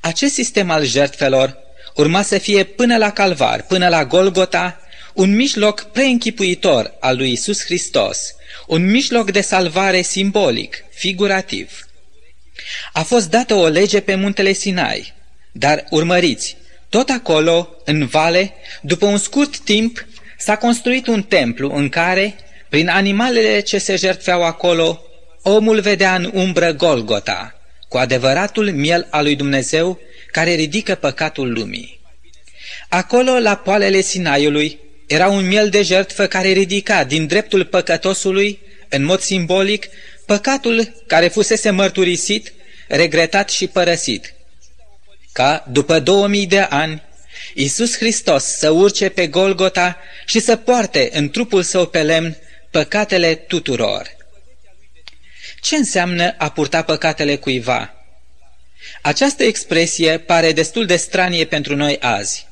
Acest 0.00 0.34
sistem 0.34 0.70
al 0.70 0.84
jertfelor 0.84 1.58
urma 1.94 2.22
să 2.22 2.38
fie 2.38 2.64
până 2.64 2.96
la 2.96 3.10
Calvar, 3.10 3.62
până 3.62 3.88
la 3.88 4.04
Golgota, 4.04 4.80
un 5.14 5.34
mijloc 5.34 5.82
preînchipuitor 5.82 6.94
al 7.00 7.16
lui 7.16 7.32
Isus 7.32 7.64
Hristos, 7.64 8.34
un 8.66 8.90
mijloc 8.90 9.30
de 9.30 9.40
salvare 9.40 10.02
simbolic, 10.02 10.84
figurativ. 10.90 11.88
A 12.92 13.02
fost 13.02 13.30
dată 13.30 13.54
o 13.54 13.66
lege 13.66 14.00
pe 14.00 14.14
muntele 14.14 14.52
Sinai, 14.52 15.12
dar 15.52 15.84
urmăriți, 15.90 16.56
tot 16.94 17.08
acolo, 17.08 17.76
în 17.84 18.06
vale, 18.06 18.52
după 18.82 19.06
un 19.06 19.18
scurt 19.18 19.58
timp, 19.58 20.06
s-a 20.38 20.56
construit 20.56 21.06
un 21.06 21.22
templu 21.22 21.72
în 21.74 21.88
care, 21.88 22.34
prin 22.68 22.88
animalele 22.88 23.60
ce 23.60 23.78
se 23.78 23.96
jertfeau 23.96 24.42
acolo, 24.42 25.02
omul 25.42 25.80
vedea 25.80 26.14
în 26.14 26.30
umbră 26.34 26.72
Golgota, 26.72 27.54
cu 27.88 27.96
adevăratul 27.96 28.70
miel 28.70 29.06
al 29.10 29.24
lui 29.24 29.36
Dumnezeu 29.36 29.98
care 30.30 30.54
ridică 30.54 30.94
păcatul 30.94 31.52
lumii. 31.52 32.00
Acolo, 32.88 33.38
la 33.38 33.56
poalele 33.56 34.00
Sinaiului, 34.00 34.78
era 35.06 35.28
un 35.28 35.46
miel 35.46 35.68
de 35.68 35.82
jertfă 35.82 36.26
care 36.26 36.48
ridica 36.48 37.04
din 37.04 37.26
dreptul 37.26 37.64
păcătosului, 37.64 38.58
în 38.88 39.04
mod 39.04 39.20
simbolic, 39.20 39.86
păcatul 40.26 41.02
care 41.06 41.28
fusese 41.28 41.70
mărturisit, 41.70 42.52
regretat 42.88 43.50
și 43.50 43.66
părăsit. 43.66 44.33
Ca, 45.34 45.64
după 45.68 46.00
2000 46.00 46.46
de 46.46 46.60
ani, 46.60 47.02
Iisus 47.54 47.96
Hristos 47.96 48.44
să 48.44 48.70
urce 48.70 49.08
pe 49.08 49.26
Golgota 49.26 49.98
și 50.26 50.40
să 50.40 50.56
poarte 50.56 51.08
în 51.12 51.30
trupul 51.30 51.62
său 51.62 51.86
pe 51.86 52.02
lemn 52.02 52.36
păcatele 52.70 53.34
tuturor. 53.34 54.16
Ce 55.60 55.76
înseamnă 55.76 56.34
a 56.38 56.50
purta 56.50 56.82
păcatele 56.82 57.36
cuiva? 57.36 57.94
Această 59.02 59.42
expresie 59.44 60.18
pare 60.18 60.52
destul 60.52 60.86
de 60.86 60.96
stranie 60.96 61.44
pentru 61.44 61.76
noi 61.76 61.98
azi. 62.00 62.46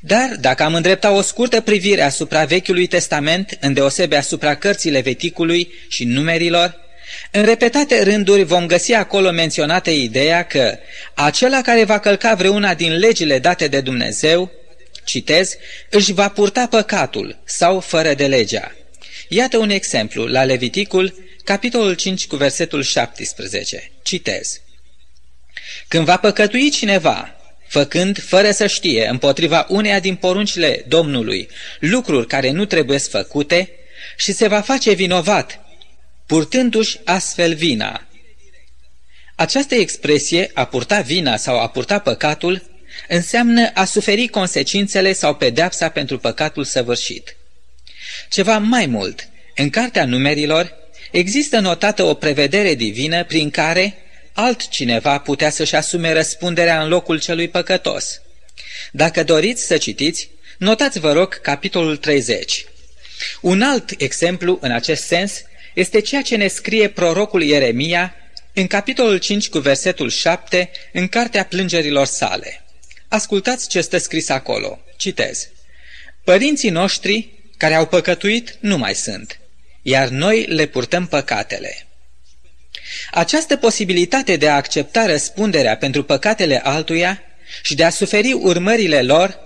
Dar 0.00 0.36
dacă 0.40 0.62
am 0.62 0.74
îndrepta 0.74 1.10
o 1.10 1.20
scurtă 1.20 1.60
privire 1.60 2.02
asupra 2.02 2.44
Vechiului 2.44 2.86
Testament, 2.86 3.58
îndeosebe 3.60 4.16
asupra 4.16 4.54
cărții 4.54 4.90
Leviticului 4.90 5.72
și 5.88 6.04
numerilor, 6.04 6.89
în 7.30 7.44
repetate 7.44 8.02
rânduri 8.02 8.42
vom 8.42 8.66
găsi 8.66 8.92
acolo 8.92 9.30
menționată 9.30 9.90
ideea 9.90 10.42
că 10.42 10.78
acela 11.14 11.60
care 11.60 11.84
va 11.84 11.98
călca 11.98 12.34
vreuna 12.34 12.74
din 12.74 12.98
legile 12.98 13.38
date 13.38 13.68
de 13.68 13.80
Dumnezeu, 13.80 14.50
citez, 15.04 15.56
își 15.90 16.12
va 16.12 16.28
purta 16.28 16.66
păcatul 16.66 17.38
sau 17.44 17.80
fără 17.80 18.14
de 18.14 18.26
legea. 18.26 18.74
Iată 19.28 19.56
un 19.56 19.70
exemplu 19.70 20.26
la 20.26 20.44
Leviticul, 20.44 21.14
capitolul 21.44 21.94
5 21.94 22.26
cu 22.26 22.36
versetul 22.36 22.82
17. 22.82 23.90
Citez. 24.02 24.60
Când 25.88 26.04
va 26.04 26.16
păcătui 26.16 26.70
cineva 26.70 27.34
făcând, 27.66 28.22
fără 28.22 28.50
să 28.50 28.66
știe, 28.66 29.08
împotriva 29.08 29.66
uneia 29.68 30.00
din 30.00 30.14
poruncile 30.14 30.84
Domnului, 30.88 31.48
lucruri 31.80 32.26
care 32.26 32.50
nu 32.50 32.64
trebuie 32.64 32.98
făcute 32.98 33.70
și 34.16 34.32
se 34.32 34.48
va 34.48 34.60
face 34.60 34.92
vinovat, 34.92 35.60
purtându-și 36.30 36.98
astfel 37.04 37.54
vina. 37.54 38.06
Această 39.34 39.74
expresie, 39.74 40.50
a 40.54 40.64
purta 40.64 41.00
vina 41.00 41.36
sau 41.36 41.60
a 41.60 41.68
purta 41.68 41.98
păcatul, 41.98 42.62
înseamnă 43.08 43.70
a 43.74 43.84
suferi 43.84 44.28
consecințele 44.28 45.12
sau 45.12 45.34
pedeapsa 45.34 45.88
pentru 45.88 46.18
păcatul 46.18 46.64
săvârșit. 46.64 47.36
Ceva 48.28 48.58
mai 48.58 48.86
mult, 48.86 49.28
în 49.56 49.70
Cartea 49.70 50.04
Numerilor 50.04 50.72
există 51.10 51.58
notată 51.58 52.02
o 52.02 52.14
prevedere 52.14 52.74
divină 52.74 53.24
prin 53.24 53.50
care 53.50 53.96
altcineva 54.32 55.18
putea 55.18 55.50
să-și 55.50 55.74
asume 55.74 56.12
răspunderea 56.12 56.82
în 56.82 56.88
locul 56.88 57.20
celui 57.20 57.48
păcătos. 57.48 58.20
Dacă 58.92 59.24
doriți 59.24 59.66
să 59.66 59.76
citiți, 59.76 60.30
notați 60.58 60.98
vă 60.98 61.12
rog 61.12 61.40
capitolul 61.40 61.96
30. 61.96 62.64
Un 63.40 63.62
alt 63.62 63.90
exemplu 63.98 64.58
în 64.60 64.70
acest 64.70 65.04
sens 65.04 65.42
este 65.80 66.00
ceea 66.00 66.22
ce 66.22 66.36
ne 66.36 66.48
scrie 66.48 66.88
prorocul 66.88 67.42
Ieremia 67.42 68.14
în 68.52 68.66
capitolul 68.66 69.18
5 69.18 69.48
cu 69.48 69.58
versetul 69.58 70.10
7 70.10 70.70
în 70.92 71.08
cartea 71.08 71.44
plângerilor 71.44 72.06
sale. 72.06 72.64
Ascultați 73.08 73.68
ce 73.68 73.80
stă 73.80 73.98
scris 73.98 74.28
acolo. 74.28 74.80
Citez. 74.96 75.48
Părinții 76.24 76.70
noștri 76.70 77.28
care 77.56 77.74
au 77.74 77.86
păcătuit 77.86 78.56
nu 78.60 78.78
mai 78.78 78.94
sunt, 78.94 79.40
iar 79.82 80.08
noi 80.08 80.44
le 80.44 80.66
purtăm 80.66 81.06
păcatele. 81.06 81.86
Această 83.10 83.56
posibilitate 83.56 84.36
de 84.36 84.48
a 84.48 84.54
accepta 84.54 85.06
răspunderea 85.06 85.76
pentru 85.76 86.04
păcatele 86.04 86.60
altuia 86.62 87.22
și 87.62 87.74
de 87.74 87.84
a 87.84 87.90
suferi 87.90 88.32
urmările 88.32 89.02
lor 89.02 89.38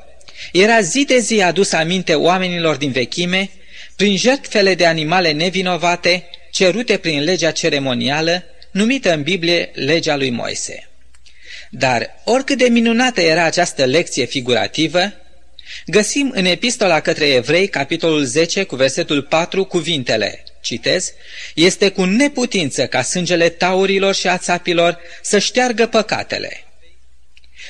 era 0.53 0.81
zi 0.81 1.05
de 1.05 1.19
zi 1.19 1.43
adus 1.43 1.73
aminte 1.73 2.15
oamenilor 2.15 2.77
din 2.77 2.91
vechime 2.91 3.51
prin 3.97 4.17
jertfele 4.17 4.75
de 4.75 4.87
animale 4.87 5.33
nevinovate 5.33 6.31
cerute 6.51 6.97
prin 6.97 7.23
legea 7.23 7.51
ceremonială 7.51 8.45
numită 8.71 9.13
în 9.13 9.23
Biblie 9.23 9.71
legea 9.75 10.17
lui 10.17 10.31
Moise. 10.31 10.89
Dar 11.71 12.23
oricât 12.25 12.59
de 12.59 12.69
minunată 12.69 13.21
era 13.21 13.45
această 13.45 13.85
lecție 13.85 14.25
figurativă, 14.25 15.13
Găsim 15.87 16.31
în 16.35 16.45
epistola 16.45 17.01
către 17.01 17.27
evrei, 17.27 17.69
capitolul 17.69 18.25
10, 18.25 18.63
cu 18.63 18.77
versetul 18.77 19.23
4, 19.23 19.65
cuvintele, 19.65 20.45
citez, 20.61 21.13
este 21.55 21.89
cu 21.89 22.05
neputință 22.05 22.87
ca 22.87 23.03
sângele 23.03 23.49
taurilor 23.49 24.15
și 24.15 24.29
a 24.29 24.39
țapilor 24.39 24.99
să 25.23 25.39
șteargă 25.39 25.87
păcatele. 25.87 26.65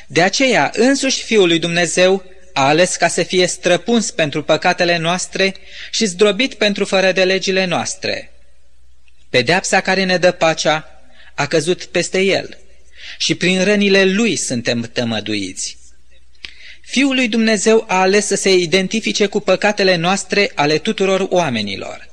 De 0.06 0.22
aceea, 0.22 0.70
însuși 0.74 1.22
Fiul 1.22 1.48
lui 1.48 1.58
Dumnezeu 1.58 2.24
a 2.54 2.66
ales 2.66 2.96
ca 2.96 3.08
să 3.08 3.22
fie 3.22 3.46
străpuns 3.46 4.10
pentru 4.10 4.42
păcatele 4.42 4.96
noastre 4.96 5.54
și 5.90 6.04
zdrobit 6.04 6.54
pentru 6.54 6.84
fără 6.84 7.12
de 7.12 7.24
legile 7.24 7.64
noastre. 7.64 8.32
Pedeapsa 9.30 9.80
care 9.80 10.04
ne 10.04 10.16
dă 10.16 10.30
pacea 10.30 11.02
a 11.34 11.46
căzut 11.46 11.84
peste 11.84 12.20
el 12.20 12.58
și 13.18 13.34
prin 13.34 13.64
rănile 13.64 14.04
lui 14.04 14.36
suntem 14.36 14.90
tămăduiți. 14.92 15.76
Fiul 16.80 17.14
lui 17.14 17.28
Dumnezeu 17.28 17.84
a 17.88 18.00
ales 18.00 18.26
să 18.26 18.34
se 18.34 18.54
identifice 18.54 19.26
cu 19.26 19.40
păcatele 19.40 19.96
noastre 19.96 20.50
ale 20.54 20.78
tuturor 20.78 21.26
oamenilor. 21.30 22.08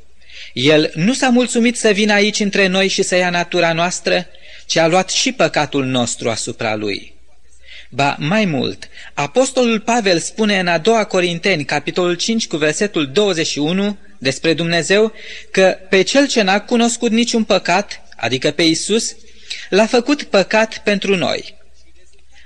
El 0.54 0.92
nu 0.96 1.14
s-a 1.14 1.30
mulțumit 1.30 1.78
să 1.78 1.90
vină 1.90 2.14
aici 2.14 2.40
între 2.40 2.68
noi 2.68 2.88
și 2.88 3.02
să 3.02 3.16
ia 3.16 3.30
natura 3.30 3.74
noastră, 3.74 4.28
ci 4.66 4.76
a 4.76 4.88
luat 4.88 5.10
și 5.10 5.32
păcatul 5.32 5.86
nostru 5.86 6.30
asupra 6.30 6.76
lui. 6.76 7.14
Ba, 7.94 8.16
mai 8.20 8.46
mult, 8.46 8.90
apostolul 9.14 9.80
Pavel 9.80 10.20
spune 10.20 10.60
în 10.60 10.68
a 10.68 10.78
doua 10.78 11.04
Corinteni, 11.04 11.66
capitolul 11.66 12.16
5, 12.16 12.48
cu 12.48 12.58
versetul 12.58 13.12
21, 13.12 13.98
despre 14.18 14.54
Dumnezeu, 14.54 15.14
că 15.52 15.78
pe 15.90 16.02
cel 16.02 16.28
ce 16.28 16.42
n-a 16.42 16.62
cunoscut 16.62 17.12
niciun 17.12 17.44
păcat, 17.44 18.02
adică 18.18 18.52
pe 18.52 18.64
Isus, 18.64 19.16
l-a 19.70 19.86
făcut 19.86 20.24
păcat 20.24 20.78
pentru 20.78 21.16
noi. 21.16 21.56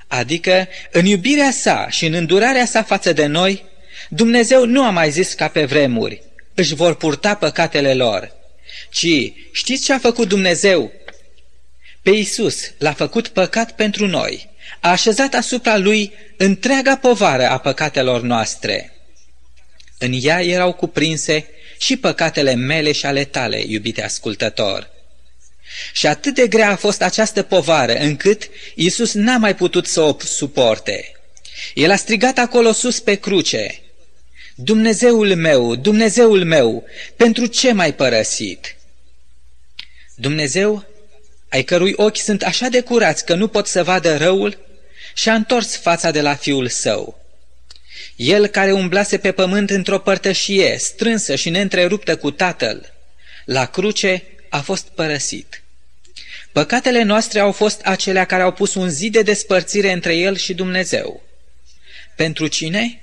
Adică, 0.07 0.67
în 0.91 1.05
iubirea 1.05 1.51
sa 1.51 1.87
și 1.89 2.05
în 2.05 2.13
îndurarea 2.13 2.65
sa 2.65 2.83
față 2.83 3.13
de 3.13 3.25
noi, 3.25 3.63
Dumnezeu 4.09 4.65
nu 4.65 4.83
a 4.83 4.89
mai 4.89 5.11
zis 5.11 5.33
ca 5.33 5.47
pe 5.47 5.65
vremuri, 5.65 6.21
își 6.53 6.75
vor 6.75 6.95
purta 6.95 7.35
păcatele 7.35 7.93
lor, 7.93 8.31
ci 8.89 9.07
știți 9.51 9.83
ce 9.83 9.93
a 9.93 9.99
făcut 9.99 10.27
Dumnezeu? 10.27 10.91
Pe 12.01 12.09
Isus 12.09 12.71
l-a 12.77 12.93
făcut 12.93 13.27
păcat 13.27 13.71
pentru 13.71 14.07
noi, 14.07 14.53
a 14.85 14.89
așezat 14.89 15.33
asupra 15.33 15.77
lui 15.77 16.13
întreaga 16.37 16.97
povară 16.97 17.49
a 17.49 17.57
păcatelor 17.57 18.21
noastre. 18.21 18.93
În 19.97 20.19
ea 20.21 20.43
erau 20.43 20.73
cuprinse 20.73 21.47
și 21.77 21.97
păcatele 21.97 22.53
mele 22.53 22.91
și 22.91 23.05
ale 23.05 23.23
tale, 23.23 23.63
iubite 23.67 24.03
ascultător. 24.03 24.89
Și 25.93 26.07
atât 26.07 26.35
de 26.35 26.47
grea 26.47 26.69
a 26.69 26.75
fost 26.75 27.01
această 27.01 27.43
povară, 27.43 27.93
încât 27.93 28.49
Iisus 28.75 29.13
n-a 29.13 29.37
mai 29.37 29.55
putut 29.55 29.87
să 29.87 30.01
o 30.01 30.15
suporte. 30.19 31.11
El 31.73 31.91
a 31.91 31.95
strigat 31.95 32.37
acolo 32.37 32.71
sus 32.71 32.99
pe 32.99 33.15
cruce, 33.15 33.81
Dumnezeul 34.55 35.35
meu, 35.35 35.75
Dumnezeul 35.75 36.43
meu, 36.43 36.83
pentru 37.15 37.45
ce 37.45 37.71
m-ai 37.71 37.93
părăsit? 37.93 38.75
Dumnezeu, 40.15 40.85
ai 41.49 41.63
cărui 41.63 41.93
ochi 41.95 42.17
sunt 42.17 42.43
așa 42.43 42.67
de 42.67 42.81
curați 42.81 43.25
că 43.25 43.35
nu 43.35 43.47
pot 43.47 43.67
să 43.67 43.83
vadă 43.83 44.17
răul, 44.17 44.63
și-a 45.15 45.33
întors 45.33 45.75
fața 45.75 46.11
de 46.11 46.21
la 46.21 46.35
fiul 46.35 46.67
său. 46.67 47.19
El 48.15 48.47
care 48.47 48.71
umblase 48.71 49.17
pe 49.17 49.31
pământ 49.31 49.69
într-o 49.69 49.99
părtășie 49.99 50.77
strânsă 50.77 51.35
și 51.35 51.49
neîntreruptă 51.49 52.17
cu 52.17 52.31
tatăl, 52.31 52.93
la 53.45 53.65
cruce 53.65 54.23
a 54.49 54.61
fost 54.61 54.87
părăsit. 54.87 55.63
Păcatele 56.51 57.03
noastre 57.03 57.39
au 57.39 57.51
fost 57.51 57.81
acelea 57.81 58.25
care 58.25 58.43
au 58.43 58.51
pus 58.51 58.73
un 58.73 58.89
zid 58.89 59.11
de 59.11 59.21
despărțire 59.21 59.91
între 59.91 60.15
el 60.15 60.35
și 60.35 60.53
Dumnezeu. 60.53 61.23
Pentru 62.15 62.47
cine? 62.47 63.01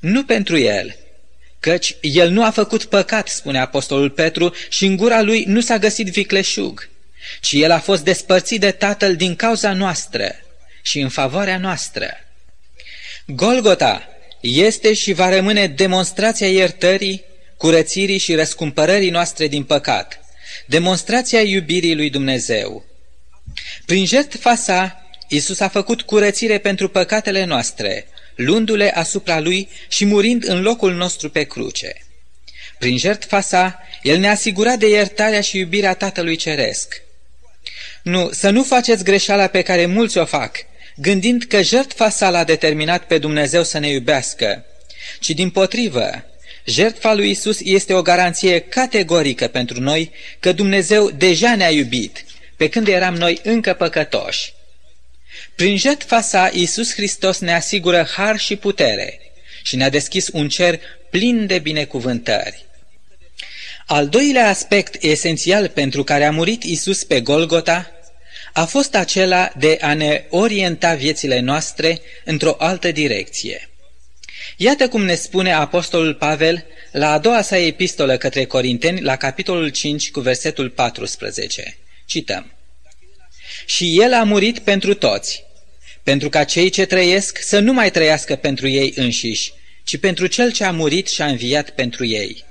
Nu 0.00 0.24
pentru 0.24 0.58
el, 0.58 0.96
căci 1.60 1.96
el 2.00 2.30
nu 2.30 2.44
a 2.44 2.50
făcut 2.50 2.84
păcat, 2.84 3.28
spune 3.28 3.58
apostolul 3.58 4.10
Petru, 4.10 4.54
și 4.68 4.86
în 4.86 4.96
gura 4.96 5.22
lui 5.22 5.44
nu 5.44 5.60
s-a 5.60 5.78
găsit 5.78 6.06
vicleșug, 6.06 6.88
ci 7.40 7.52
el 7.52 7.70
a 7.70 7.78
fost 7.78 8.04
despărțit 8.04 8.60
de 8.60 8.70
tatăl 8.70 9.16
din 9.16 9.36
cauza 9.36 9.72
noastră 9.72 10.34
și 10.82 11.00
în 11.00 11.08
favoarea 11.08 11.58
noastră. 11.58 12.06
Golgota 13.26 14.08
este 14.40 14.94
și 14.94 15.12
va 15.12 15.28
rămâne 15.28 15.66
demonstrația 15.66 16.48
iertării, 16.48 17.24
curățirii 17.56 18.18
și 18.18 18.34
răscumpărării 18.34 19.10
noastre 19.10 19.46
din 19.46 19.64
păcat, 19.64 20.20
demonstrația 20.66 21.40
iubirii 21.40 21.94
lui 21.94 22.10
Dumnezeu. 22.10 22.84
Prin 23.86 24.06
jertfa 24.06 24.54
sa, 24.54 25.06
Isus 25.28 25.60
a 25.60 25.68
făcut 25.68 26.02
curățire 26.02 26.58
pentru 26.58 26.88
păcatele 26.88 27.44
noastre, 27.44 28.06
luându-le 28.34 28.90
asupra 28.94 29.40
lui 29.40 29.68
și 29.88 30.04
murind 30.04 30.44
în 30.48 30.62
locul 30.62 30.94
nostru 30.94 31.30
pe 31.30 31.42
cruce. 31.42 31.94
Prin 32.78 32.98
jertfa 32.98 33.40
sa, 33.40 33.78
el 34.02 34.18
ne-a 34.18 34.30
asigurat 34.30 34.78
de 34.78 34.88
iertarea 34.88 35.40
și 35.40 35.58
iubirea 35.58 35.94
Tatălui 35.94 36.36
Ceresc. 36.36 37.02
Nu, 38.02 38.30
să 38.32 38.50
nu 38.50 38.62
faceți 38.62 39.04
greșeala 39.04 39.46
pe 39.46 39.62
care 39.62 39.86
mulți 39.86 40.18
o 40.18 40.24
fac, 40.24 40.56
gândind 40.96 41.42
că 41.42 41.62
jertfa 41.62 42.08
sa 42.08 42.30
l-a 42.30 42.44
determinat 42.44 43.04
pe 43.04 43.18
Dumnezeu 43.18 43.62
să 43.62 43.78
ne 43.78 43.88
iubească, 43.88 44.64
ci 45.20 45.30
din 45.30 45.50
potrivă, 45.50 46.24
jertfa 46.64 47.14
lui 47.14 47.30
Isus 47.30 47.60
este 47.60 47.94
o 47.94 48.02
garanție 48.02 48.58
categorică 48.58 49.46
pentru 49.46 49.80
noi 49.80 50.10
că 50.40 50.52
Dumnezeu 50.52 51.10
deja 51.10 51.56
ne-a 51.56 51.70
iubit, 51.70 52.24
pe 52.56 52.68
când 52.68 52.88
eram 52.88 53.14
noi 53.14 53.40
încă 53.42 53.72
păcătoși. 53.72 54.52
Prin 55.54 55.76
jertfa 55.76 56.20
sa, 56.20 56.50
Iisus 56.52 56.92
Hristos 56.92 57.38
ne 57.38 57.54
asigură 57.54 58.08
har 58.16 58.38
și 58.38 58.56
putere 58.56 59.20
și 59.62 59.76
ne-a 59.76 59.88
deschis 59.88 60.28
un 60.32 60.48
cer 60.48 60.80
plin 61.10 61.46
de 61.46 61.58
binecuvântări. 61.58 62.64
Al 63.86 64.08
doilea 64.08 64.48
aspect 64.48 65.02
esențial 65.02 65.68
pentru 65.68 66.04
care 66.04 66.24
a 66.24 66.30
murit 66.30 66.62
Isus 66.62 67.04
pe 67.04 67.20
Golgota 67.20 67.92
a 68.52 68.64
fost 68.64 68.94
acela 68.94 69.52
de 69.58 69.78
a 69.80 69.94
ne 69.94 70.24
orienta 70.28 70.94
viețile 70.94 71.40
noastre 71.40 72.00
într-o 72.24 72.54
altă 72.58 72.90
direcție. 72.90 73.68
Iată 74.56 74.88
cum 74.88 75.04
ne 75.04 75.14
spune 75.14 75.52
Apostolul 75.52 76.14
Pavel 76.14 76.64
la 76.92 77.12
a 77.12 77.18
doua 77.18 77.42
sa 77.42 77.58
epistolă 77.58 78.16
către 78.16 78.44
Corinteni, 78.44 79.00
la 79.00 79.16
capitolul 79.16 79.68
5, 79.68 80.10
cu 80.10 80.20
versetul 80.20 80.70
14. 80.70 81.76
Cităm. 82.06 82.52
Și 83.66 84.00
El 84.00 84.12
a 84.12 84.22
murit 84.22 84.58
pentru 84.58 84.94
toți, 84.94 85.44
pentru 86.02 86.28
ca 86.28 86.44
cei 86.44 86.70
ce 86.70 86.84
trăiesc 86.84 87.38
să 87.38 87.58
nu 87.58 87.72
mai 87.72 87.90
trăiască 87.90 88.36
pentru 88.36 88.68
ei 88.68 88.92
înșiși, 88.96 89.52
ci 89.84 89.96
pentru 89.96 90.26
Cel 90.26 90.52
ce 90.52 90.64
a 90.64 90.70
murit 90.70 91.08
și 91.08 91.22
a 91.22 91.26
înviat 91.26 91.70
pentru 91.70 92.04
ei. 92.04 92.44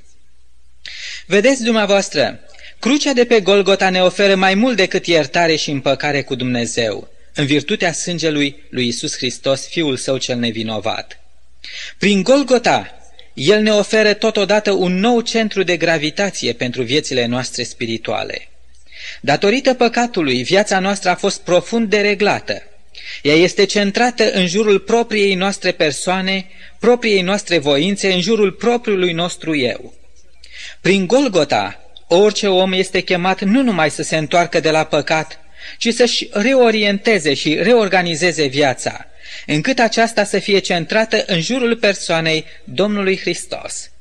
Vedeți 1.26 1.64
dumneavoastră, 1.64 2.40
Crucea 2.82 3.14
de 3.14 3.26
pe 3.26 3.40
Golgota 3.42 3.90
ne 3.90 4.02
oferă 4.02 4.36
mai 4.36 4.54
mult 4.54 4.76
decât 4.76 5.06
iertare 5.06 5.56
și 5.56 5.70
împăcare 5.70 6.22
cu 6.22 6.36
Dumnezeu, 6.36 7.08
în 7.34 7.46
virtutea 7.46 7.92
sângelui 7.92 8.64
lui 8.70 8.88
Isus 8.88 9.16
Hristos, 9.16 9.68
Fiul 9.68 9.98
Său 9.98 10.18
cel 10.18 10.38
nevinovat. 10.38 11.20
Prin 11.98 12.24
Golgota, 12.24 12.96
El 13.34 13.62
ne 13.62 13.72
oferă 13.72 14.14
totodată 14.14 14.72
un 14.72 15.00
nou 15.00 15.22
centru 15.22 15.64
de 15.64 15.78
gravitație 15.78 16.54
pentru 16.54 16.84
viețile 16.84 17.26
noastre 17.26 17.64
spirituale. 17.64 18.50
Datorită 19.22 19.74
păcatului, 19.74 20.44
viața 20.44 20.80
noastră 20.80 21.10
a 21.10 21.16
fost 21.16 21.42
profund 21.42 21.90
dereglată. 21.90 22.64
Ea 23.22 23.36
este 23.36 23.66
centrată 23.66 24.32
în 24.32 24.48
jurul 24.48 24.80
propriei 24.80 25.36
noastre 25.36 25.72
persoane, 25.72 26.46
propriei 26.80 27.22
noastre 27.22 27.58
voințe, 27.58 28.14
în 28.14 28.22
jurul 28.22 28.52
propriului 28.52 29.12
nostru 29.12 29.56
eu. 29.56 29.94
Prin 30.82 31.08
Golgota, 31.08 31.82
Orice 32.14 32.48
om 32.48 32.74
este 32.74 33.02
chemat 33.02 33.42
nu 33.42 33.62
numai 33.62 33.90
să 33.90 34.04
se 34.04 34.18
întoarcă 34.18 34.60
de 34.60 34.70
la 34.70 34.84
păcat, 34.84 35.40
ci 35.78 35.94
să-și 35.94 36.30
reorienteze 36.32 37.34
și 37.34 37.56
reorganizeze 37.56 38.46
viața, 38.46 39.08
încât 39.46 39.80
aceasta 39.80 40.24
să 40.24 40.40
fie 40.40 40.60
centrată 40.60 41.24
în 41.28 41.42
jurul 41.42 41.76
persoanei 41.76 42.46
Domnului 42.64 43.18
Hristos. 43.18 43.92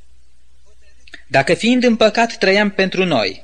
Dacă 1.27 1.55
fiind 1.55 1.85
în 1.85 1.97
păcat 1.97 2.37
trăiam 2.37 2.71
pentru 2.71 3.05
noi, 3.05 3.43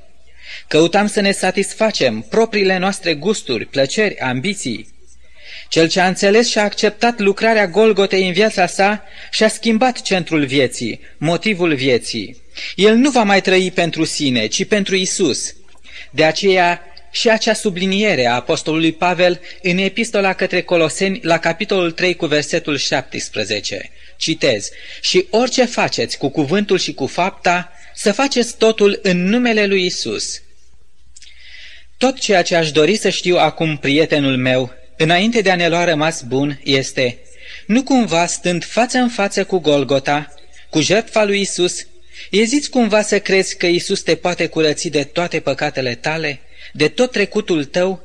căutam 0.69 1.07
să 1.07 1.21
ne 1.21 1.33
satisfacem 1.33 2.21
propriile 2.21 2.79
noastre 2.79 3.15
gusturi, 3.15 3.65
plăceri, 3.65 4.19
ambiții, 4.19 4.95
cel 5.69 5.89
ce 5.89 6.01
a 6.01 6.07
înțeles 6.07 6.49
și 6.49 6.59
a 6.59 6.63
acceptat 6.63 7.19
lucrarea 7.19 7.67
Golgotei 7.67 8.27
în 8.27 8.33
viața 8.33 8.67
sa 8.67 9.05
și-a 9.31 9.49
schimbat 9.49 10.03
centrul 10.03 10.45
vieții, 10.45 11.01
motivul 11.19 11.75
vieții. 11.75 12.43
El 12.75 12.95
nu 12.95 13.11
va 13.11 13.23
mai 13.23 13.41
trăi 13.41 13.71
pentru 13.71 14.05
sine, 14.05 14.47
ci 14.47 14.65
pentru 14.65 14.95
Isus. 14.95 15.55
De 16.11 16.25
aceea 16.25 16.83
și 17.11 17.31
acea 17.31 17.53
subliniere 17.53 18.27
a 18.27 18.35
apostolului 18.35 18.93
Pavel 18.93 19.41
în 19.63 19.79
epistola 19.79 20.33
către 20.33 20.63
Coloseni 20.63 21.21
la 21.23 21.39
capitolul 21.39 21.93
3 21.93 22.15
cu 22.15 22.27
versetul 22.27 22.77
17. 22.77 23.91
Citez, 24.17 24.71
și 25.01 25.27
orice 25.31 25.65
faceți 25.65 26.19
cu 26.19 26.29
cuvântul 26.29 26.79
și 26.79 26.95
cu 26.95 27.07
fapta, 27.07 27.73
să 27.95 28.13
faceți 28.13 28.57
totul 28.57 28.99
în 29.03 29.25
numele 29.25 29.67
lui 29.67 29.85
Isus. 29.85 30.43
Tot 31.97 32.19
ceea 32.19 32.43
ce 32.43 32.55
aș 32.55 32.71
dori 32.71 32.97
să 32.97 33.09
știu 33.09 33.37
acum, 33.37 33.77
prietenul 33.77 34.37
meu, 34.37 34.73
înainte 34.97 35.41
de 35.41 35.51
a 35.51 35.57
ne 35.57 35.69
lua 35.69 35.85
rămas 35.85 36.23
bun, 36.23 36.61
este 36.65 37.19
Nu 37.67 37.83
cumva 37.83 38.27
stând 38.27 38.65
față 38.65 38.99
în 38.99 39.09
față 39.09 39.45
cu 39.45 39.59
Golgota, 39.59 40.35
cu 40.71 40.81
jertfa 40.81 41.25
lui 41.25 41.41
Isus, 41.41 41.87
eziți 42.31 42.71
cumva 42.71 43.03
să 43.03 43.21
crezi 43.21 43.57
că 43.57 43.67
Isus 43.67 44.01
te 44.01 44.15
poate 44.15 44.47
curăți 44.47 44.89
de 44.89 45.05
toate 45.05 45.41
păcatele 45.41 45.95
tale, 45.95 46.41
de 46.73 46.89
tot 46.89 47.11
trecutul 47.11 47.65
tău? 47.65 48.05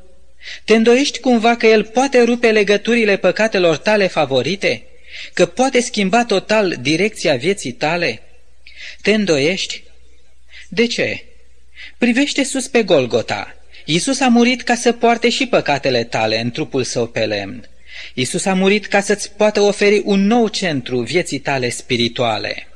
Te 0.64 0.76
îndoiești 0.76 1.20
cumva 1.20 1.56
că 1.56 1.68
El 1.68 1.84
poate 1.84 2.22
rupe 2.22 2.52
legăturile 2.52 3.18
păcatelor 3.18 3.78
tale 3.78 4.08
favorite? 4.08 4.84
Că 5.34 5.46
poate 5.46 5.82
schimba 5.82 6.26
total 6.26 6.78
direcția 6.82 7.36
vieții 7.36 7.72
tale? 7.72 8.22
Te 9.02 9.14
îndoiești? 9.14 9.84
De 10.70 10.88
ce? 10.88 11.24
Privește 11.98 12.44
sus 12.44 12.68
pe 12.68 12.84
Golgota. 12.84 13.56
Isus 13.86 14.20
a 14.20 14.28
murit 14.28 14.62
ca 14.62 14.76
să 14.76 14.92
poarte 14.92 15.30
și 15.30 15.46
păcatele 15.46 16.04
tale 16.04 16.40
în 16.40 16.52
trupul 16.52 16.84
său 16.84 17.08
pe 17.08 17.26
lemn. 17.26 17.70
Isus 18.14 18.46
a 18.46 18.54
murit 18.54 18.86
ca 18.86 19.02
să-ți 19.02 19.32
poată 19.32 19.62
oferi 19.62 20.02
un 20.04 20.26
nou 20.26 20.48
centru 20.48 21.00
vieții 21.00 21.40
tale 21.40 21.70
spirituale. 21.70 22.68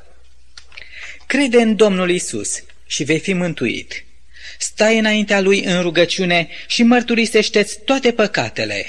Crede 1.26 1.62
în 1.62 1.76
Domnul 1.76 2.10
Isus 2.10 2.64
și 2.86 3.04
vei 3.04 3.20
fi 3.20 3.34
mântuit. 3.34 4.06
Stai 4.60 4.98
înaintea 4.98 5.40
Lui 5.40 5.64
în 5.64 5.82
rugăciune 5.82 6.48
și 6.68 6.84
mărturisește-ți 6.84 7.80
toate 7.80 8.12
păcatele, 8.12 8.86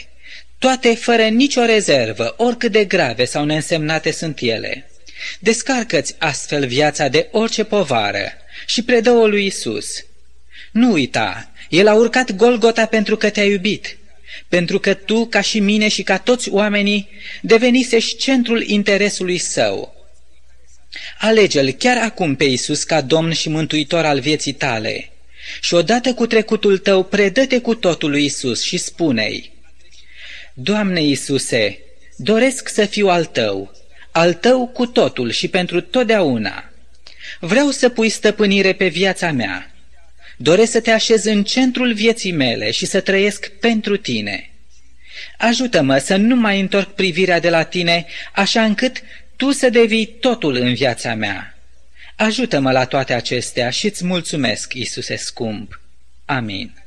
toate 0.58 0.94
fără 0.94 1.22
nicio 1.22 1.64
rezervă, 1.64 2.34
oricât 2.36 2.72
de 2.72 2.84
grave 2.84 3.24
sau 3.24 3.44
neînsemnate 3.44 4.10
sunt 4.10 4.38
ele. 4.40 4.90
Descarcă-ți 5.38 6.14
astfel 6.18 6.66
viața 6.66 7.08
de 7.08 7.28
orice 7.30 7.64
povară 7.64 8.32
și 8.66 8.82
predă-o 8.82 9.26
lui 9.26 9.46
Isus. 9.46 10.04
Nu 10.72 10.92
uita, 10.92 11.50
El 11.68 11.88
a 11.88 11.94
urcat 11.94 12.32
Golgota 12.32 12.86
pentru 12.86 13.16
că 13.16 13.30
te-a 13.30 13.44
iubit, 13.44 13.98
pentru 14.48 14.78
că 14.78 14.94
tu, 14.94 15.26
ca 15.26 15.40
și 15.40 15.60
mine 15.60 15.88
și 15.88 16.02
ca 16.02 16.18
toți 16.18 16.50
oamenii, 16.50 17.08
devenisești 17.42 18.16
centrul 18.16 18.62
interesului 18.62 19.38
său. 19.38 19.94
Alege-L 21.18 21.70
chiar 21.70 21.96
acum 21.96 22.34
pe 22.34 22.44
Isus 22.44 22.82
ca 22.82 23.00
Domn 23.00 23.32
și 23.32 23.48
Mântuitor 23.48 24.04
al 24.04 24.20
vieții 24.20 24.52
tale 24.52 25.10
și 25.60 25.74
odată 25.74 26.14
cu 26.14 26.26
trecutul 26.26 26.78
tău 26.78 27.04
predă-te 27.04 27.58
cu 27.58 27.74
totul 27.74 28.10
lui 28.10 28.24
Isus 28.24 28.62
și 28.62 28.76
spune-i, 28.76 29.52
Doamne 30.54 31.02
Iisuse, 31.02 31.78
doresc 32.16 32.68
să 32.68 32.84
fiu 32.84 33.08
al 33.08 33.24
tău, 33.24 33.72
al 34.10 34.34
tău 34.34 34.66
cu 34.66 34.86
totul 34.86 35.30
și 35.30 35.48
pentru 35.48 35.80
totdeauna. 35.80 36.70
Vreau 37.40 37.70
să 37.70 37.88
pui 37.88 38.08
stăpânire 38.08 38.72
pe 38.72 38.88
viața 38.88 39.32
mea. 39.32 39.75
Doresc 40.36 40.70
să 40.70 40.80
te 40.80 40.90
așez 40.90 41.24
în 41.24 41.44
centrul 41.44 41.92
vieții 41.92 42.32
mele 42.32 42.70
și 42.70 42.86
să 42.86 43.00
trăiesc 43.00 43.48
pentru 43.48 43.96
tine. 43.96 44.50
Ajută-mă 45.38 45.98
să 45.98 46.16
nu 46.16 46.36
mai 46.36 46.60
întorc 46.60 46.94
privirea 46.94 47.40
de 47.40 47.50
la 47.50 47.62
tine, 47.62 48.06
așa 48.34 48.64
încât 48.64 49.02
tu 49.36 49.50
să 49.50 49.70
devii 49.70 50.06
totul 50.06 50.54
în 50.54 50.74
viața 50.74 51.14
mea. 51.14 51.58
Ajută-mă 52.16 52.72
la 52.72 52.84
toate 52.84 53.12
acestea 53.12 53.70
și 53.70 53.86
îți 53.86 54.04
mulțumesc, 54.04 54.74
Iisuse 54.74 55.16
scump. 55.16 55.80
Amin. 56.24 56.85